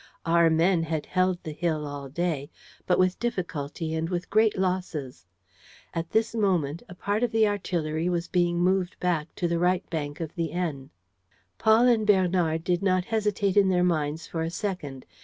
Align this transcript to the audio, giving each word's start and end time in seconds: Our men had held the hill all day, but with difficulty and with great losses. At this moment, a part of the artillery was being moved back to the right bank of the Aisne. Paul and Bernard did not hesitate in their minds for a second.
Our 0.25 0.49
men 0.49 0.81
had 0.81 1.05
held 1.05 1.43
the 1.43 1.51
hill 1.51 1.85
all 1.85 2.09
day, 2.09 2.49
but 2.87 2.97
with 2.97 3.19
difficulty 3.19 3.93
and 3.93 4.09
with 4.09 4.31
great 4.31 4.57
losses. 4.57 5.27
At 5.93 6.09
this 6.09 6.33
moment, 6.33 6.81
a 6.89 6.95
part 6.95 7.21
of 7.21 7.31
the 7.31 7.47
artillery 7.47 8.09
was 8.09 8.27
being 8.27 8.57
moved 8.57 8.99
back 8.99 9.27
to 9.35 9.47
the 9.47 9.59
right 9.59 9.87
bank 9.91 10.19
of 10.19 10.33
the 10.33 10.53
Aisne. 10.55 10.89
Paul 11.59 11.85
and 11.87 12.07
Bernard 12.07 12.63
did 12.63 12.81
not 12.81 13.05
hesitate 13.05 13.55
in 13.55 13.69
their 13.69 13.83
minds 13.83 14.25
for 14.25 14.41
a 14.41 14.49
second. 14.49 15.05